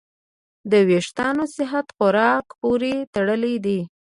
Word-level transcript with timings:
د 0.71 0.73
وېښتیانو 0.87 1.45
صحت 1.55 1.87
خوراک 1.95 2.45
پورې 2.59 2.93
تړلی 3.13 3.55
دی. 3.65 3.79